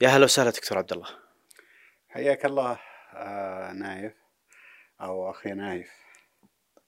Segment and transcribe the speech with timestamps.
[0.00, 1.08] يا هلا وسهلا دكتور عبد الله
[2.08, 2.80] حياك الله
[3.14, 4.12] آه نايف
[5.00, 5.90] أو أخي نايف.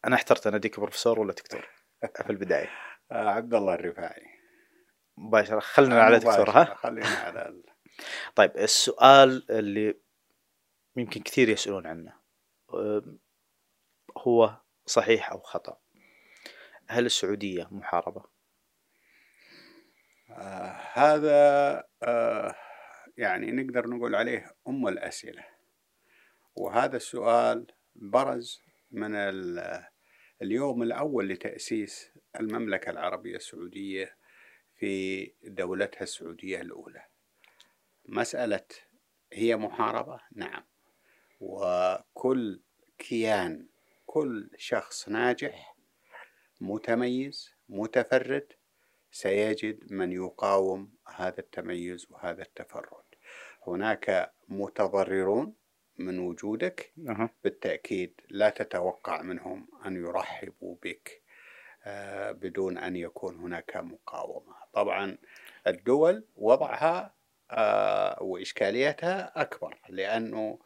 [0.05, 1.69] أنا احترت اناديك بروفيسور ولا دكتور؟
[2.25, 2.71] في البداية.
[3.13, 4.27] آه عبد الله الرفاعي.
[5.17, 7.65] مباشرة خلنا على دكتور ها؟ خلينا على ال...
[8.35, 10.01] طيب السؤال اللي
[10.97, 12.13] يمكن كثير يسألون عنه
[14.19, 14.57] هو
[14.87, 15.81] صحيح أو خطأ؟
[16.89, 18.25] هل السعودية محاربة؟
[20.31, 22.68] آه هذا آه
[23.19, 25.45] يعني نقدر نقول عليه أم الأسئلة.
[26.57, 29.85] وهذا السؤال برز من ال-
[30.43, 34.17] اليوم الأول لتأسيس المملكة العربية السعودية
[34.75, 37.05] في دولتها السعودية الأولى.
[38.09, 38.65] مسألة
[39.33, 40.65] هي محاربة؟ نعم.
[41.41, 42.61] وكل
[42.99, 43.69] كيان
[44.07, 45.77] كل شخص ناجح
[46.61, 48.53] متميز متفرد
[49.11, 53.08] سيجد من يقاوم هذا التميز وهذا التفرد.
[53.75, 55.55] هناك متضررون
[55.99, 57.31] من وجودك أها.
[57.45, 61.23] بالتأكيد لا تتوقع منهم أن يرحبوا بك
[61.85, 65.19] آه، بدون أن يكون هناك مقاومة طبعا
[65.67, 67.15] الدول وضعها
[67.51, 70.59] آه، وإشكاليتها أكبر لأنه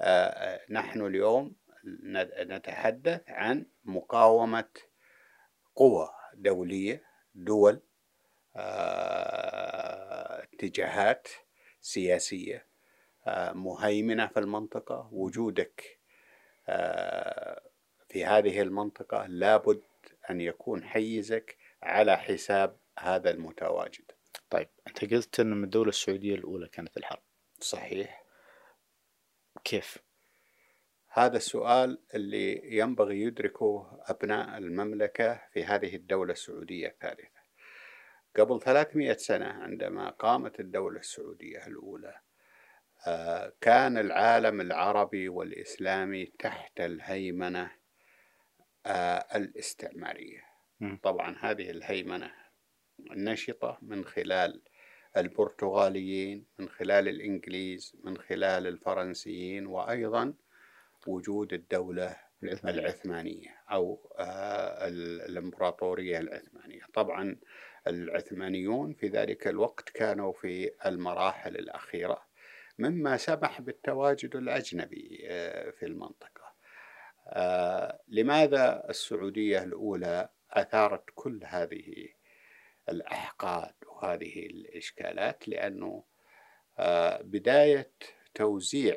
[0.00, 1.56] آه، نحن اليوم
[2.40, 4.68] نتحدث عن مقاومة
[5.76, 7.02] قوى دولية
[7.34, 7.82] دول
[10.54, 11.28] اتجاهات
[11.80, 12.66] سياسية.
[13.26, 15.08] آه، مهيمنة في المنطقة.
[15.12, 15.98] وجودك
[16.68, 17.62] آه،
[18.08, 19.82] في هذه المنطقة لابد
[20.30, 24.12] أن يكون حيزك على حساب هذا المتواجد.
[24.50, 27.22] طيب أنت قلت إن من الدولة السعودية الأولى كانت الحرب.
[27.60, 28.24] صحيح.
[29.64, 29.98] كيف؟
[31.08, 37.39] هذا السؤال اللي ينبغي يدركه أبناء المملكة في هذه الدولة السعودية الثالثة.
[38.36, 42.14] قبل 300 سنة عندما قامت الدولة السعودية الأولى
[43.06, 47.70] آه، كان العالم العربي والإسلامي تحت الهيمنة
[48.86, 50.44] آه، الاستعمارية.
[51.02, 52.32] طبعا هذه الهيمنة
[53.10, 54.62] نشطة من خلال
[55.16, 60.34] البرتغاليين من خلال الإنجليز من خلال الفرنسيين وأيضا
[61.06, 62.78] وجود الدولة العثمانية.
[62.80, 67.36] العثمانية أو آه، ال- الإمبراطورية العثمانية طبعا
[67.86, 72.30] العثمانيون في ذلك الوقت كانوا في المراحل الأخيرة
[72.78, 76.54] مما سمح بالتواجد الأجنبي آه، في المنطقة.
[77.26, 82.08] آه، لماذا السعودية الأولى أثارت كل هذه
[82.88, 86.04] الأحقاد وهذه الإشكالات؟ لأنه
[86.78, 87.92] آه، بداية
[88.34, 88.96] توزيع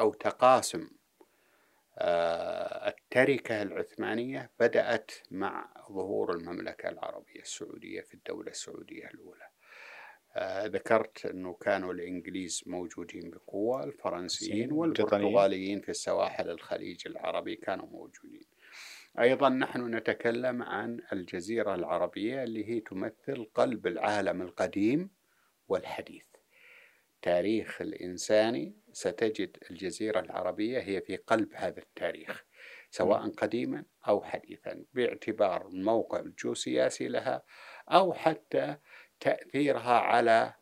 [0.00, 0.90] أو تقاسم
[2.00, 9.48] التركة العثمانية بدأت مع ظهور المملكة العربية السعودية في الدولة السعودية الأولى.
[10.36, 14.72] آه، ذكرت أنه كانوا الإنجليز موجودين بقوة الفرنسيين.
[14.72, 18.46] والبرتغاليين في السواحل الخليج العربي كانوا موجودين.
[19.20, 25.10] أيضا نحن نتكلم عن الجزيرة العربية اللي هي تمثل قلب العالم القديم
[25.68, 26.26] والحديث.
[27.22, 32.44] تاريخ الإنساني ستجد الجزيرة العربية هي في قلب هذا التاريخ
[32.90, 37.42] سواء قديما أو حديثا باعتبار الموقع الجيوسياسي لها
[37.88, 38.76] أو حتى
[39.20, 40.54] تأثيرها على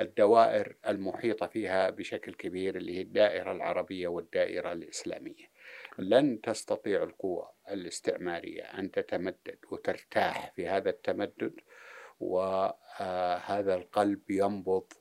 [0.00, 5.52] الدوائر المحيطة فيها بشكل كبير اللي هي الدائرة العربية والدائرة الإسلامية.
[5.98, 11.60] لن تستطيع القوى الاستعمارية أن تتمدد وترتاح في هذا التمدد
[12.20, 14.92] وهذا القلب ينبض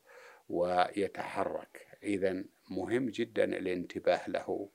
[0.50, 1.88] ويتحرك.
[2.03, 4.70] إذا مهم جدا الانتباه له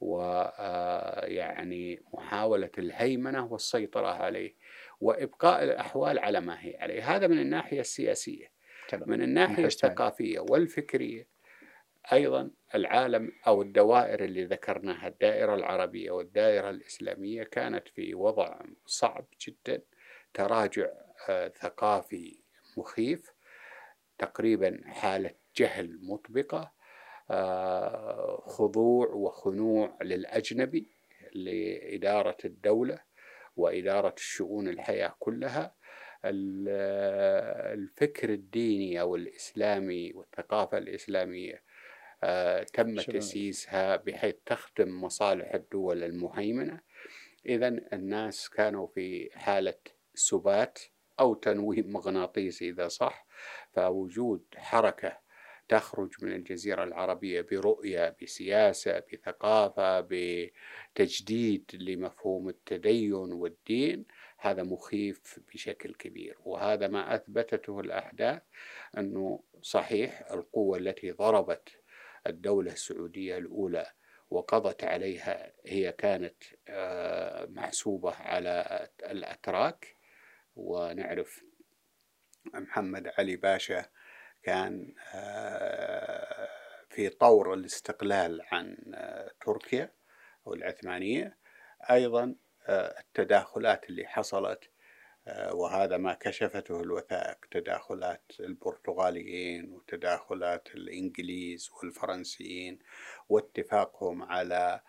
[0.00, 4.54] ويعني محاولة الهيمنة والسيطرة عليه
[5.00, 8.50] وإبقاء الأحوال على ما هي عليه هذا من الناحية السياسية
[8.88, 9.10] تمام.
[9.10, 9.64] من الناحية.
[9.64, 11.26] الثقافية والفكرية
[12.12, 19.82] أيضا العالم أو الدوائر اللي ذكرناها الدائرة العربية والدائرة الإسلامية كانت في وضع صعب جدا
[20.34, 20.88] تراجع
[21.28, 22.40] آه، ثقافي
[22.76, 23.32] مخيف
[24.18, 26.77] تقريبا حالة جهل مطبقة آه،
[28.46, 30.88] خضوع وخنوع للأجنبي
[31.34, 32.98] لإدارة الدولة
[33.56, 35.74] وإدارة الشؤون الحياة كلها
[36.24, 36.68] ال-
[37.78, 41.62] الفكر الديني أو الإسلامي والثقافة الإسلامية
[42.24, 43.16] آه، تم شباب.
[43.18, 46.80] تسييسها بحيث تخدم مصالح الدول المهيمنة
[47.46, 49.74] إذا الناس كانوا في حالة
[50.14, 50.78] سبات
[51.20, 53.26] أو تنويم مغناطيسي إذا صح
[53.72, 55.18] فوجود حركة
[55.68, 64.04] تخرج من الجزيرة العربية برؤية بسياسة بثقافة بتجديد لمفهوم التدين والدين.
[64.38, 66.38] هذا مخيف بشكل كبير.
[66.44, 68.42] وهذا ما أثبتته الأحداث
[68.98, 71.68] أنه صحيح القوة التي ضربت
[72.26, 73.86] الدولة السعودية الأولى
[74.30, 79.98] وقضت عليها هي كانت آه، محسوبة على الأتراك.
[80.56, 81.44] ونعرف
[82.54, 83.86] محمد علي باشا
[84.48, 86.48] كان آه،
[86.90, 89.92] في طور الاستقلال عن آه، تركيا
[90.46, 91.38] أو العثمانية
[91.90, 92.34] أيضا
[92.68, 94.70] التداخلات اللي حصلت
[95.52, 102.78] وهذا ما كشفته الوثائق تداخلات البرتغاليين وتداخلات الإنجليز والفرنسيين
[103.28, 104.80] واتفاقهم على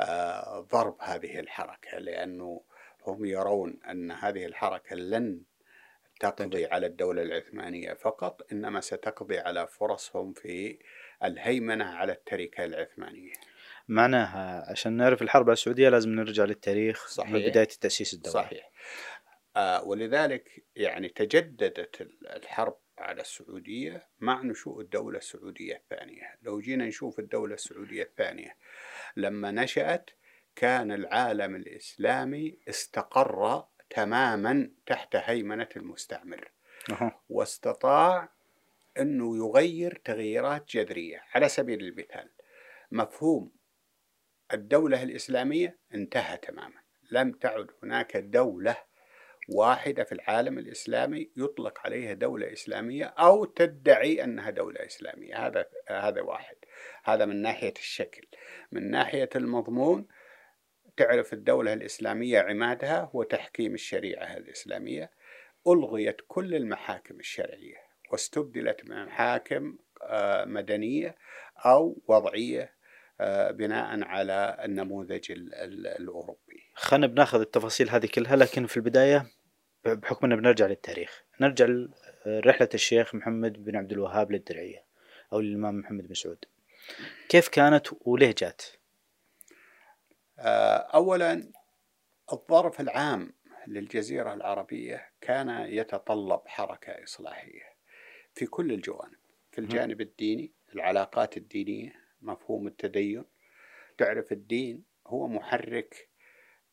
[0.00, 2.62] آه، ضرب هذه الحركة لأنه
[3.06, 5.42] هم يرون أن هذه الحركة لن
[6.20, 10.78] تقضي على الدولة العثمانية فقط إنما ستقضي على فرصهم في
[11.24, 13.32] الهيمنة على التركة العثمانية.
[13.88, 17.30] معناها عشان نعرف الحرب السعودية لازم نرجع للتاريخ صحيح.
[17.30, 18.70] من بداية تأسيس الدولة صحيح.
[19.56, 26.38] آه ولذلك يعني تجددت الحرب على السعودية مع نشوء الدولة السعودية الثانية.
[26.42, 28.56] لو جينا نشوف الدولة السعودية الثانية
[29.16, 30.10] لما نشأت
[30.56, 36.50] كان العالم الإسلامي استقر تماما تحت هيمنة المستعمر.
[36.90, 37.20] أه.
[37.28, 38.32] واستطاع
[38.98, 42.30] أنه يغير تغييرات جذرية على سبيل المثال.
[42.90, 43.52] مفهوم
[44.52, 46.80] الدولة الإسلامية انتهى تماما.
[47.10, 48.76] لم تعد هناك دولة
[49.48, 55.46] واحدة في العالم الإسلامي يطلق عليها دولة إسلامية أو تدعي أنها دولة إسلامية.
[55.46, 56.56] هذا هذا واحد.
[57.04, 58.26] هذا من ناحية الشكل.
[58.72, 60.06] من ناحية المضمون
[60.96, 65.10] تعرف الدولة الإسلامية عمادها هو تحكيم الشريعة الإسلامية
[65.68, 67.76] ألغيت كل المحاكم الشرعية
[68.12, 71.16] واستبدلت بمحاكم آه، مدنية
[71.66, 72.76] أو وضعية
[73.20, 79.26] آه، بناء على النموذج الأوروبي خلينا بناخذ التفاصيل هذه كلها لكن في البداية
[79.84, 81.66] بحكم أننا بنرجع للتاريخ نرجع
[82.26, 84.84] لرحلة الشيخ محمد بن عبد الوهاب للدرعية
[85.32, 86.44] أو الإمام محمد بن سعود
[87.28, 88.62] كيف كانت وليه جات؟
[90.38, 91.52] آه، أولا
[92.32, 93.32] الظرف العام
[93.66, 97.76] للجزيرة العربية كان يتطلب حركة إصلاحية
[98.34, 99.18] في كل الجوانب
[99.52, 103.24] في الجانب الديني العلاقات الدينية مفهوم التدين.
[103.98, 106.08] تعرف الدين هو محرك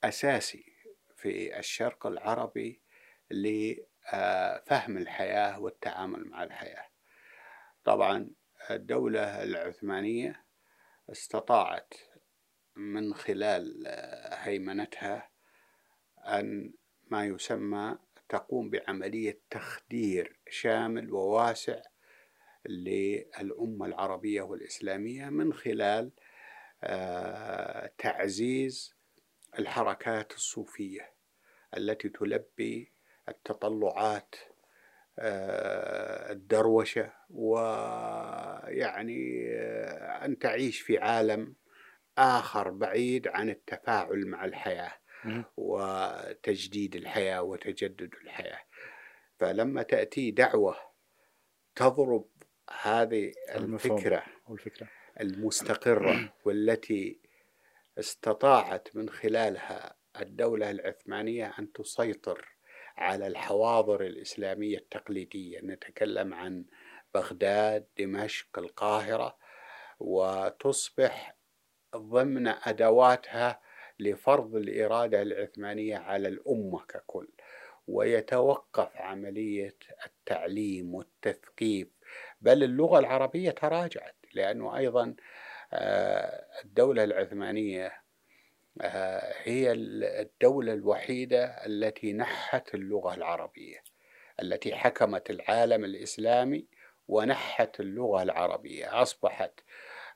[0.04, 0.65] أساسي
[1.15, 2.81] في الشرق العربي
[3.31, 6.88] لفهم الحياة والتعامل مع الحياة.
[7.83, 8.30] طبعا
[8.71, 10.45] الدولة العثمانية
[11.12, 11.94] استطاعت
[12.75, 13.83] من خلال
[14.33, 15.29] هيمنتها
[16.25, 16.73] أن
[17.11, 17.97] ما يسمى
[18.29, 21.81] تقوم بعملية تخدير شامل وواسع
[22.65, 26.11] للأمة العربية والإسلامية من خلال
[26.83, 28.95] آه، تعزيز
[29.59, 31.13] الحركات الصوفية
[31.77, 32.91] التي تلبي
[33.29, 34.35] التطلعات
[35.19, 39.13] آه، الدروشة ويعني
[39.49, 41.55] آه، أن تعيش في عالم
[42.18, 44.92] آخر بعيد عن التفاعل مع الحياة
[45.57, 48.60] وتجديد الحياة وتجدد الحياة.
[49.39, 50.77] فلما تأتي دعوة
[51.75, 52.27] تضرب
[52.81, 54.24] هذه الفكرة
[55.21, 57.19] المستقرة والتي
[58.00, 62.50] استطاعت من خلالها الدولة العثمانية أن تسيطر
[62.98, 65.60] على الحواضر الإسلامية التقليدية.
[65.63, 66.65] نتكلم عن
[67.13, 69.38] بغداد دمشق القاهرة
[70.00, 71.36] وتصبح
[71.95, 73.62] ضمن أدواتها
[74.00, 77.27] لفرض الإرادة العثمانية على الأمة ككل
[77.88, 81.88] ويتوقف عملية التعليم والتثقيف.
[82.41, 85.15] بل اللغة العربية تراجعت لأنه أيضا
[85.73, 88.03] آه، الدولة العثمانية
[88.81, 93.83] آه، هي الدولة الوحيدة التي نحت اللغة العربية
[94.41, 96.67] التي حكمت العالم الإسلامي
[97.07, 99.01] ونحت اللغة العربية.
[99.01, 99.59] أصبحت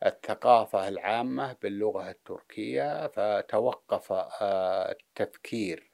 [0.06, 5.92] الثقافة العامة باللغة التركية فتوقف آه، التفكير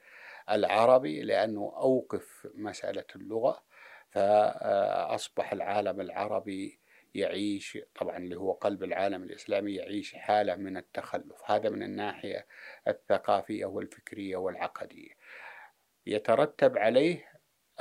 [0.51, 3.63] العربي لأنه أوقف مسألة اللغة
[4.11, 6.79] فأصبح العالم العربي
[7.15, 11.51] يعيش طبعا اللي هو قلب العالم الإسلامي يعيش حالة من التخلف.
[11.51, 12.47] هذا من الناحية
[12.87, 15.11] الثقافية والفكرية والعقدية.
[16.05, 17.25] يترتب عليه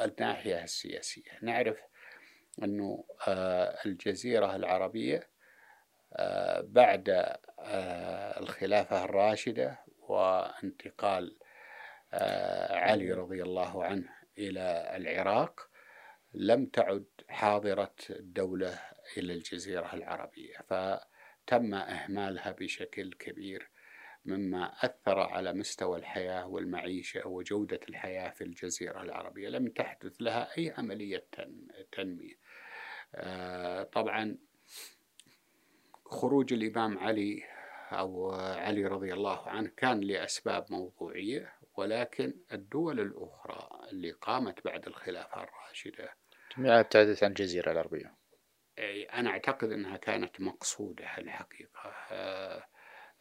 [0.01, 1.39] الناحية السياسية.
[1.43, 1.79] نعرف
[2.63, 5.32] أنه آه، الجزيرة العربية آه،
[6.63, 7.09] بعد
[7.59, 11.39] آه، الخلافة الراشدة وانتقال
[12.71, 15.69] علي رضي الله عنه إلى العراق
[16.35, 18.81] لم تعد حاضرة الدولة
[19.17, 20.57] إلى الجزيرة العربية.
[20.59, 23.71] فتم إهمالها بشكل كبير
[24.25, 29.49] مما أثر على مستوى الحياة والمعيشة وجودة الحياة في الجزيرة العربية.
[29.49, 31.27] لم تحدث لها أي عملية
[31.93, 32.35] تنمية.
[33.15, 34.39] آه، طبعا
[36.13, 37.43] خروج الإمام علي
[37.93, 45.43] أو علي رضي الله عنه كان لأسباب موضوعية ولكن الدول الأخرى اللي قامت بعد الخلافة
[45.43, 46.15] الراشدة.
[46.57, 48.15] جميعها ابتعدت عن الجزيرة العربية.
[49.15, 52.65] أنا أعتقد أنها كانت مقصودة الحقيقة آه،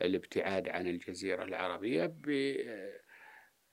[0.02, 2.06] الابتعاد عن الجزيرة العربية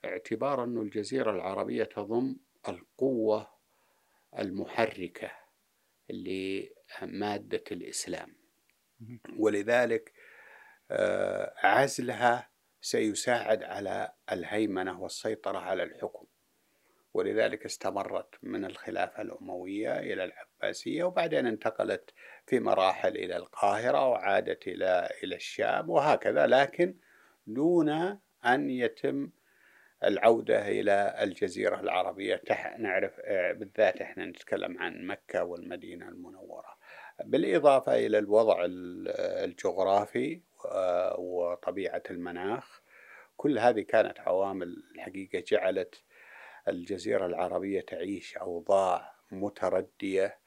[0.02, 2.36] باعتبار أن الجزيرة العربية تضم
[2.68, 3.50] القوة
[4.38, 5.30] المحركة
[6.10, 8.37] لمادة الإسلام.
[9.38, 10.12] ولذلك
[10.90, 12.50] آه، عزلها
[12.80, 16.26] سيساعد على الهيمنة والسيطرة على الحكم.
[17.14, 22.14] ولذلك استمرت من الخلافة الأموية إلى العباسية وبعدين انتقلت
[22.46, 26.94] في مراحل إلى القاهرة وعادت إلى إلى الشام وهكذا لكن
[27.46, 27.88] دون
[28.44, 29.30] أن يتم
[30.04, 32.42] العودة إلى الجزيرة العربية.
[32.78, 36.78] نعرف آه، بالذات إحنا نتكلم عن مكة والمدينة المنورة.
[37.24, 38.56] بالإضافة إلى الوضع
[39.44, 40.40] الجغرافي
[41.18, 42.80] وطبيعة المناخ
[43.36, 46.02] كل هذه كانت عوامل الحقيقة جعلت
[46.68, 50.38] الجزيرة العربية تعيش أوضاع متردية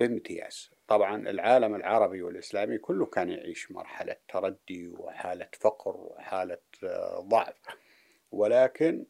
[0.00, 0.70] بامتياز.
[0.88, 7.56] طبعا العالم العربي والإسلامي كله كان يعيش مرحلة تردي وحالة فقر وحالة آه، ضعف.
[8.32, 9.04] ولكن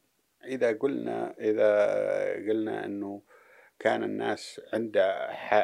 [0.44, 3.22] إذا قلنا إذا قلنا أنه
[3.78, 4.98] كان الناس عند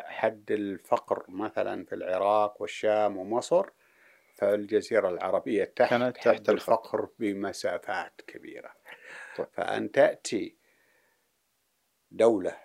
[0.04, 3.66] حد الفقر مثلا في العراق والشام ومصر
[4.34, 8.74] فالجزيرة العربية تحت, كانت تحت حد الفقر بمسافات كبيرة
[9.36, 9.46] طيب.
[9.52, 10.56] فأن تأتي
[12.10, 12.56] دولة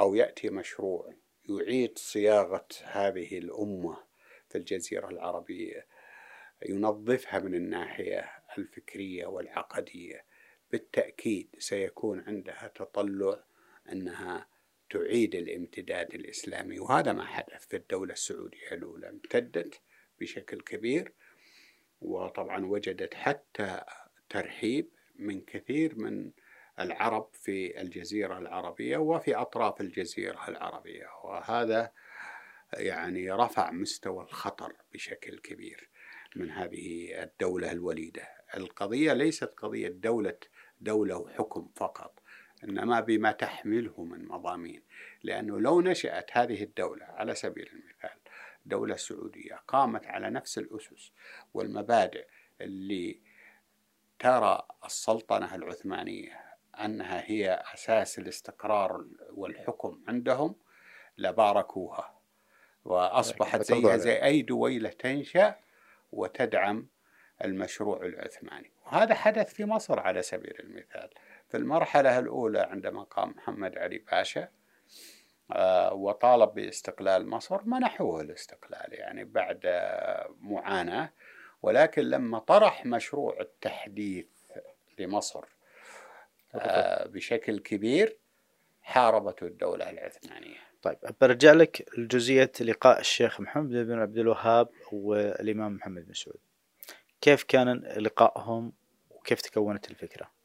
[0.00, 1.14] أو يأتي مشروع
[1.48, 3.96] يعيد صياغة هذه الأمة
[4.48, 5.86] في الجزيرة العربية
[6.68, 10.24] ينظفها من الناحية الفكرية والعقدية
[10.70, 13.44] بالتأكيد سيكون عندها تطلع
[13.92, 14.48] أنها
[14.90, 19.80] تعيد الامتداد الإسلامي وهذا ما حدث في الدولة السعودية الأولى امتدت
[20.20, 21.12] بشكل كبير
[22.00, 23.82] وطبعا وجدت حتى
[24.28, 26.30] ترحيب من كثير من
[26.80, 31.92] العرب في الجزيرة العربية وفي أطراف الجزيرة العربية وهذا
[32.72, 35.88] يعني رفع مستوى الخطر بشكل كبير
[36.36, 38.28] من هذه الدولة الوليدة.
[38.56, 40.36] القضية ليست قضية دولة
[40.80, 42.19] دولة وحكم فقط.
[42.64, 44.82] إنما بما تحمله من مضامين.
[45.22, 48.20] لأنه لو نشأت هذه الدولة على سبيل المثال
[48.66, 51.12] دولة سعودية قامت على نفس الأسس
[51.54, 52.26] والمبادئ
[52.60, 53.20] اللي
[54.18, 56.40] ترى السلطنة العثمانية
[56.84, 60.54] أنها هي أساس الاستقرار والحكم عندهم
[61.18, 62.20] لباركوها.
[62.84, 65.56] وأصبحت زيها زي أي دويلة تنشأ
[66.12, 66.86] وتدعم
[67.44, 68.70] المشروع العثماني.
[68.86, 71.10] وهذا حدث في مصر على سبيل المثال.
[71.50, 74.48] في المرحلة الأولى عندما قام محمد علي باشا
[75.52, 79.60] آه، وطالب باستقلال مصر منحوه الاستقلال يعني بعد
[80.40, 81.12] معاناة.
[81.62, 84.26] ولكن لما طرح مشروع التحديث
[84.98, 85.44] لمصر
[86.54, 88.16] آه، بشكل كبير
[88.82, 90.58] حاربته الدولة العثمانية.
[90.82, 96.40] طيب برجع لك لجزئية لقاء الشيخ محمد بن عبد الوهاب والإمام محمد بن سعود.
[97.20, 98.72] كيف كان لقائهم
[99.10, 100.39] وكيف تكونت الفكرة؟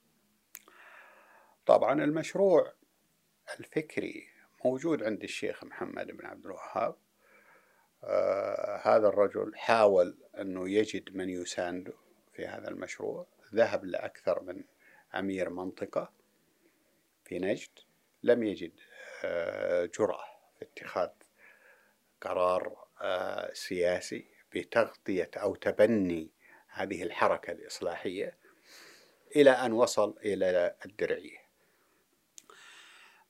[1.65, 2.73] طبعا المشروع
[3.59, 4.27] الفكري
[4.65, 6.95] موجود عند الشيخ محمد بن عبد الوهاب.
[8.03, 11.93] آه هذا الرجل حاول أنه يجد من يسانده
[12.33, 13.27] في هذا المشروع.
[13.55, 14.63] ذهب لأكثر من
[15.15, 16.11] أمير منطقة
[17.23, 17.69] في نجد.
[18.23, 18.71] لم يجد
[19.25, 20.25] آه جرأة
[20.59, 21.09] في اتخاذ
[22.21, 26.29] قرار آه سياسي بتغطية أو تبني
[26.67, 28.37] هذه الحركة الإصلاحية
[29.35, 31.44] إلى أن وصل إلى الدرعية.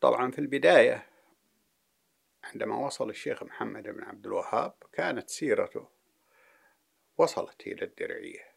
[0.06, 1.08] طبعا في البداية
[2.44, 5.88] عندما وصل الشيخ محمد بن عبد الوهاب كانت سيرته
[7.18, 8.52] وصلت إلى الدرعية.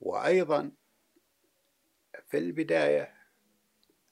[0.00, 0.72] وأيضا
[2.28, 3.14] في البداية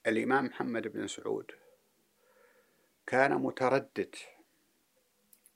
[0.07, 1.51] الإمام محمد بن سعود
[3.05, 4.15] كان متردد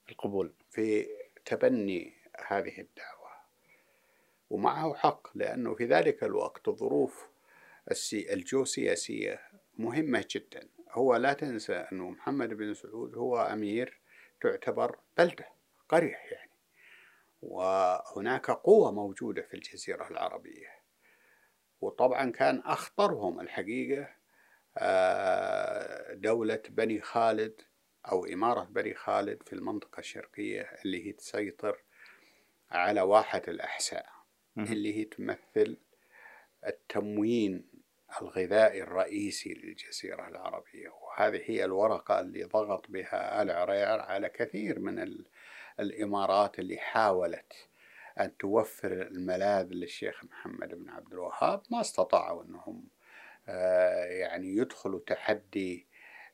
[0.10, 0.54] القبول.
[0.70, 1.08] في
[1.46, 2.14] تبني
[2.48, 3.32] هذه الدعوة.
[4.50, 7.28] ومعه حق لأنه في ذلك الوقت الظروف
[8.14, 10.68] الجيوسياسية مهمة جدا.
[10.92, 14.00] هو لا تنسى أنه محمد بن سعود هو أمير
[14.42, 15.50] تعتبر بلدة
[15.90, 16.52] قرية يعني.
[17.42, 20.68] وهناك قوة موجودة في الجزيرة العربية.
[21.82, 24.10] وطبعا كان أخطرهم الحقيقة
[24.78, 27.62] آه، دولة بني خالد
[28.12, 31.84] أو إمارة بني خالد في المنطقة الشرقية اللي هي تسيطر
[32.72, 34.06] على واحة الأحساء
[34.58, 35.78] اللي هي تمثل
[36.68, 37.70] التموين
[38.22, 45.16] الغذائي الرئيسي للجزيرة العربية وهذه هي الورقة اللي ضغط بها آل عرير على كثير من
[45.80, 47.54] الإمارات اللي حاولت
[48.20, 52.84] أن توفر الملاذ للشيخ محمد بن عبد الوهاب ما استطاعوا أنهم
[53.48, 55.88] آه، يعني يدخلوا تحدي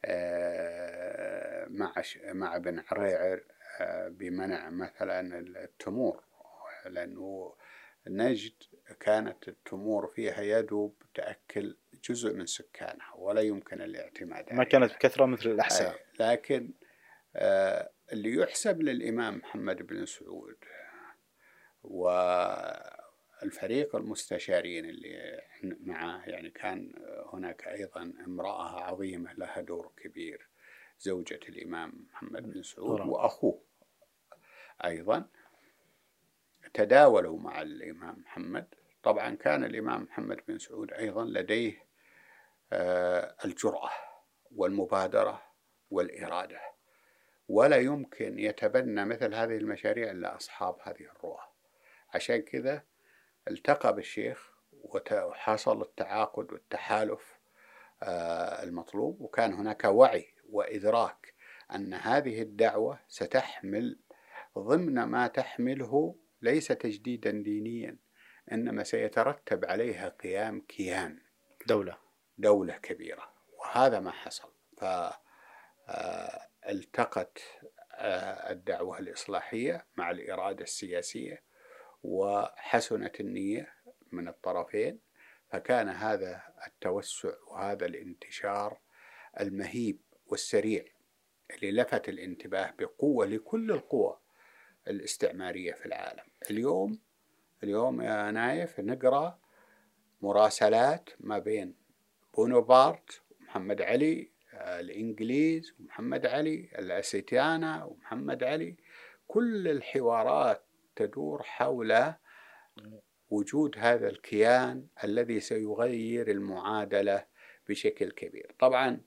[0.05, 1.93] آه، مع
[2.23, 3.43] مع بن عريعر
[3.79, 6.23] آه، بمنع مثلا التمور
[6.85, 7.53] لأنه
[8.09, 8.53] نجد
[8.99, 11.77] كانت التمور فيها يدوب تأكل
[12.09, 16.73] جزء من سكانها ولا يمكن الاعتماد عليها ما كانت بكثرة مثل الأحساء لكن
[18.13, 20.57] اللي يحسب للإمام محمد بن سعود
[23.43, 26.93] والفريق المستشارين اللي معه يعني كان
[27.33, 30.47] هناك أيضا امرأة عظيمة لها دور كبير
[30.99, 33.61] زوجة الإمام محمد بن سعود وأخوه
[34.85, 35.29] أيضا.
[36.73, 38.67] تداولوا مع الإمام محمد.
[39.03, 41.87] طبعا كان الإمام محمد بن سعود أيضا لديه
[42.73, 43.91] آه، الجرأة
[44.55, 45.41] والمبادرة
[45.91, 46.59] والإرادة
[47.47, 51.43] ولا يمكن يتبنى مثل هذه المشاريع إلا أصحاب هذه الرؤى
[52.13, 52.83] عشان كذا
[53.47, 54.51] التقى بالشيخ
[54.83, 57.39] وحصل التعاقد والتحالف
[58.03, 61.33] آه، المطلوب وكان هناك وعي وإدراك
[61.75, 63.99] أن هذه الدعوة ستحمل
[64.57, 67.97] ضمن ما تحمله ليس تجديدا دينيا
[68.51, 71.19] إنما سيترتب عليها قيام كيان.
[71.67, 71.97] دولة.
[72.37, 73.33] دولة كبيرة.
[73.59, 74.49] وهذا ما حصل.
[75.87, 77.41] فالتقت
[77.91, 81.43] آه، الدعوة الإصلاحية مع الإرادة السياسية
[82.03, 83.73] وحسنت النية
[84.11, 84.99] من الطرفين.
[85.49, 88.79] فكان هذا التوسع وهذا الانتشار
[89.39, 90.85] المهيب والسريع
[91.51, 94.19] اللي لفت الانتباه بقوة لكل القوى.
[94.87, 96.23] الاستعمارية في العالم.
[96.51, 96.99] اليوم
[97.63, 99.39] اليوم يا نايف نقرأ
[100.21, 101.75] مراسلات ما بين
[102.37, 108.75] بونابرت ومحمد علي الإنجليز ومحمد علي الأستانة ومحمد علي.
[109.27, 110.63] كل الحوارات
[110.95, 112.13] تدور حول
[113.29, 117.25] وجود هذا الكيان الذي سيغير المعادلة
[117.69, 118.55] بشكل كبير.
[118.59, 119.01] طبعا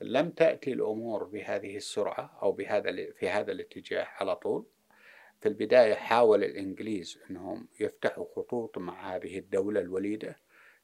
[0.00, 4.66] لم تأتي الأمور بهذه السرعة أو بهذا في هذا الاتجاه على طول.
[5.40, 10.36] في البداية حاول الإنجليز أنهم يفتحوا خطوط مع هذه الدولة الوليدة.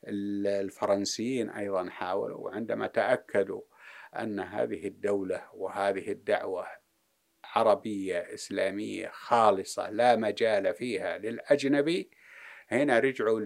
[0.09, 3.63] الفرنسيين أيضا حاولوا وعندما تأكدوا
[4.19, 6.67] أن هذه الدولة وهذه الدعوة
[7.45, 12.11] عربية إسلامية خالصة لا مجال فيها للأجنبي
[12.69, 13.41] هنا رجعوا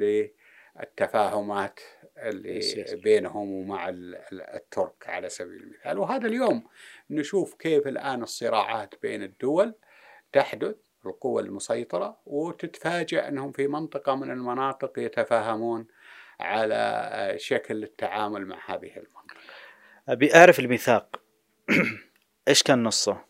[0.77, 1.81] للتفاهمات
[2.17, 2.61] اللي
[3.05, 3.89] بينهم ومع
[4.33, 5.99] الترك على سبيل المثال.
[5.99, 6.65] وهذا اليوم
[7.11, 9.75] نشوف كيف الآن الصراعات بين الدول
[10.33, 10.77] تحدث.
[11.07, 15.87] القوى المسيطرة وتتفاجأ أنهم في منطقة من المناطق يتفاهمون
[16.41, 19.41] على شكل التعامل مع هذه المنطقة.
[20.09, 21.23] أبي أعرف الميثاق.
[22.49, 23.25] إيش كان نصه؟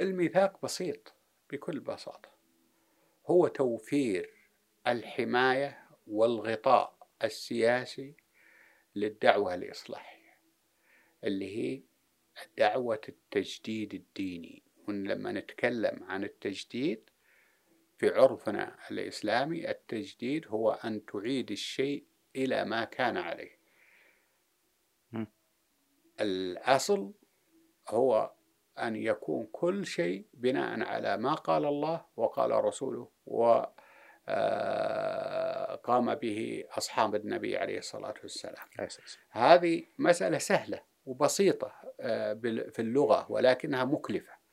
[0.00, 1.14] الميثاق بسيط
[1.50, 2.28] بكل بساطة.
[3.26, 4.30] هو توفير
[4.86, 8.16] الحماية والغطاء السياسي
[8.94, 10.38] للدعوة الإصلاحية
[11.24, 11.82] اللي هي
[12.58, 14.62] دعوة التجديد الديني.
[14.88, 17.10] ولما نتكلم عن التجديد
[17.98, 22.04] في عرفنا الإسلامي التجديد هو أن تعيد الشيء
[22.36, 23.58] إلى ما كان عليه.
[26.20, 27.12] الأصل
[27.88, 28.32] هو
[28.78, 33.68] أن يكون كل شيء بناء على ما قال الله وقال رسوله وقام
[36.08, 38.66] آه، به أصحاب النبي عليه الصلاة والسلام.
[39.30, 42.32] هذه مسألة سهلة وبسيطة آه،
[42.72, 44.43] في اللغة ولكنها مكلفة.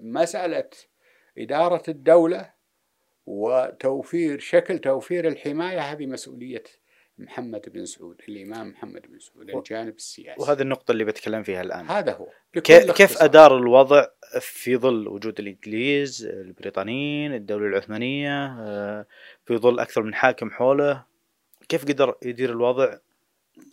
[0.00, 0.70] مسألة
[1.38, 2.52] إدارة الدولة
[3.26, 6.64] وتوفير شكل توفير الحماية هذه مسؤولية
[7.18, 10.42] محمد بن سعود الإمام محمد بن سعود الجانب السياسي.
[10.42, 11.86] وهذه النقطة اللي بتكلم فيها الآن.
[11.86, 12.28] هذا هو.
[12.92, 14.06] كيف أدار الوضع
[14.40, 19.06] في ظل وجود الإنجليز البريطانيين الدولة العثمانية آه،
[19.44, 21.04] في ظل أكثر من حاكم حوله؟
[21.68, 22.98] كيف قدر يدير الوضع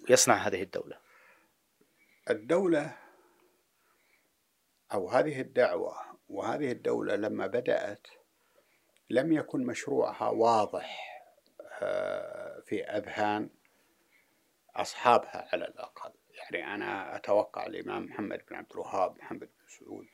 [0.09, 0.97] يصنع هذه الدولة؟
[2.29, 2.93] الدولة
[4.93, 5.95] أو هذه الدعوة
[6.29, 8.07] وهذه الدولة لما بدأت
[9.09, 11.09] لم يكن مشروعها واضح
[11.81, 13.49] آه، في أذهان
[14.75, 16.11] أصحابها على الأقل.
[16.33, 20.07] يعني أنا أتوقع الإمام محمد بن عبد الوهاب محمد بن سعود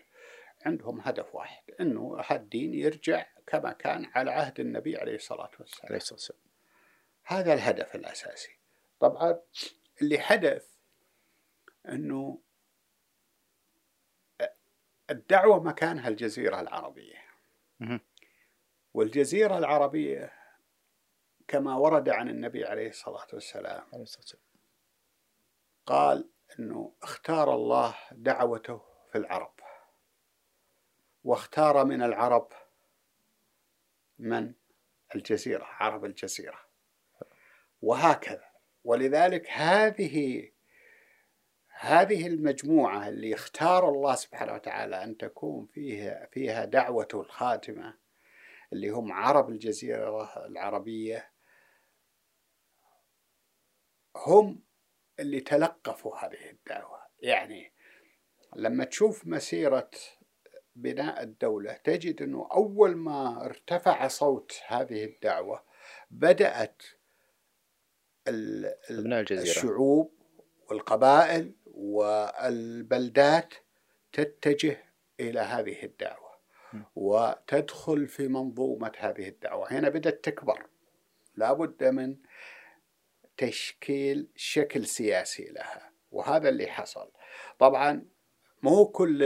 [0.66, 5.86] عندهم هدف واحد أنه الدين يرجع كما كان على عهد النبي عليه الصلاة والسلام.
[5.86, 6.42] عليه الصلاة والسلام.
[7.24, 8.58] هذا الهدف الأساسي.
[9.00, 9.40] طبعا
[10.02, 10.68] اللي حدث
[11.90, 12.40] أنه
[15.10, 17.22] الدعوة مكانها الجزيرة العربية.
[18.94, 20.34] والجزيرة العربية
[21.48, 23.84] كما ورد عن النبي عليه الصلاة والسلام.
[25.86, 29.54] قال أنه اختار الله دعوته في العرب.
[31.24, 32.52] واختار من العرب
[34.20, 34.54] من؟
[35.16, 36.60] الجزيرة عرب الجزيرة.
[37.82, 38.50] وهكذا.
[38.84, 40.52] ولذلك هذه
[41.80, 47.98] هذه المجموعة اللي اختار الله سبحانه وتعالى أن تكون فيها فيها دعوته الخاتمة
[48.74, 51.32] اللي هم عرب الجزيرة العربية
[54.16, 54.64] هم
[55.20, 57.00] اللي تلقفوا هذه الدعوة.
[57.20, 57.74] يعني
[58.56, 59.90] لما تشوف مسيرة
[60.76, 65.64] بناء الدولة تجد أنه أول ما ارتفع صوت هذه الدعوة
[66.12, 66.84] بدأت
[69.42, 70.16] الشعوب
[70.70, 73.54] والقبائل والبلدات
[74.14, 74.84] تتجه
[75.20, 76.36] إلى هذه الدعوة
[76.96, 79.72] وتدخل في منظومة هذه الدعوة.
[79.72, 80.66] هنا بدأت تكبر.
[81.36, 82.18] لابد من
[83.38, 87.12] تشكيل شكل سياسي لها وهذا اللي حصل.
[87.60, 88.06] طبعا
[88.64, 89.18] مو كل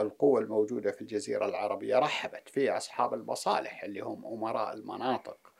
[0.00, 5.52] القوى الموجودة في الجزيرة العربية رحبت في أصحاب المصالح اللي هم أمراء المناطق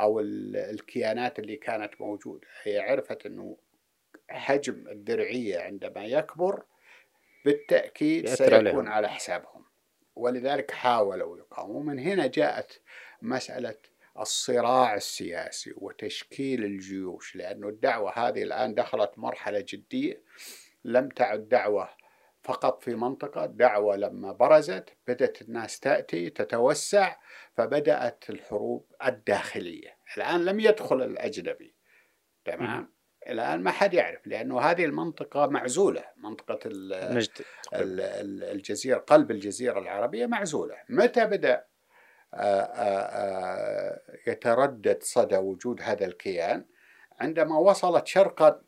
[0.00, 2.48] أو الكيانات اللي كانت موجودة.
[2.62, 3.56] هي عرفت أنه
[4.28, 6.62] حجم الدرعية عندما يكبر
[7.44, 8.88] بالتأكيد سيكون.
[8.88, 9.64] على حسابهم.
[10.16, 12.80] ولذلك حاولوا يقاوموا من هنا جاءت
[13.22, 13.76] مسألة
[14.18, 20.22] الصراع السياسي وتشكيل الجيوش لأن الدعوة هذه الآن دخلت مرحلة جدية.
[20.84, 21.88] لم تعد دعوة
[22.42, 27.16] فقط في منطقة دعوة لما برزت بدأت الناس تأتي تتوسع
[27.56, 29.96] فبدأت الحروب الداخلية.
[30.16, 31.74] الآن لم يدخل الأجنبي.
[32.44, 32.95] تمام؟
[33.28, 36.04] الآن ما حد يعرف لأنه هذه المنطقة معزولة.
[36.16, 36.58] منطقة
[38.52, 40.74] الجزيرة قلب الجزيرة العربية معزولة.
[40.88, 41.64] متى بدأ؟
[42.34, 46.64] آه، آه، آه، يتردد صدى وجود هذا الكيان
[47.20, 48.62] عندما وصلت شرقا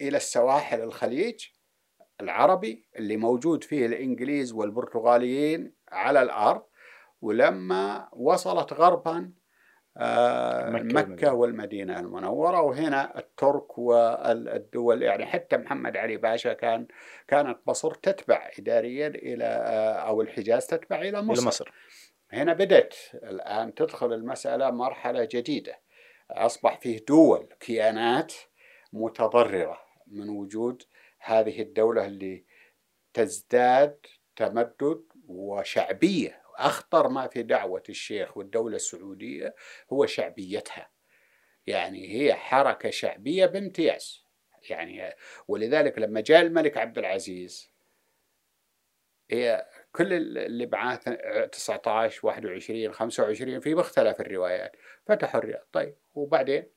[0.00, 1.46] إلى السواحل الخليج
[2.20, 6.62] العربي اللي موجود فيه الإنجليز والبرتغاليين على الأرض
[7.20, 9.32] ولما وصلت غربا
[9.96, 12.00] مكة, مكة والمدينة.
[12.00, 16.86] المنورة وهنا الترك والدول يعني حتى محمد علي باشا كان
[17.28, 19.44] كانت مصر تتبع إداريا إلى
[20.06, 21.72] أو الحجاز تتبع إلى مصر, إلى مصر.
[22.32, 25.80] هنا بدأت الآن تدخل المسألة مرحلة جديدة.
[26.30, 28.32] أصبح فيه دول كيانات
[28.92, 30.82] متضررة من وجود
[31.18, 32.44] هذه الدولة اللي
[33.14, 34.06] تزداد
[34.36, 39.54] تمدد وشعبية أخطر ما في دعوة الشيخ والدولة السعودية
[39.92, 40.90] هو شعبيتها.
[41.66, 44.26] يعني هي حركة شعبية بامتياز.
[44.70, 45.14] يعني
[45.48, 47.72] ولذلك لما جاء الملك عبد العزيز
[49.30, 50.96] هي كل اللي معاه
[51.52, 55.66] 19 21 25 في مختلف الروايات فتحوا الرياض.
[55.72, 56.75] طيب وبعدين؟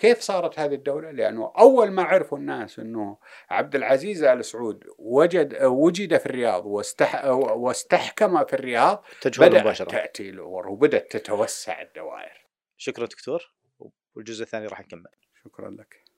[0.00, 3.18] كيف صارت هذه الدولة؟ لأنه أول ما عرفوا الناس أنه
[3.50, 9.90] عبد العزيز آل سعود وجد وجد في الرياض واستح واستحكم في الرياض بدأت مباشرة.
[9.90, 13.54] تأتي الأمور وبدأت تتوسع الدوائر شكرا دكتور
[14.14, 15.10] والجزء الثاني راح نكمل
[15.44, 16.09] شكرا لك